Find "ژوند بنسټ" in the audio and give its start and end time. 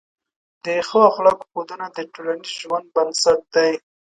2.61-3.41